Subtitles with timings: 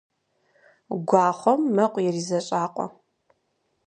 [1.07, 2.87] Гуахъуэм мэкъу иризэщӀакъуэ.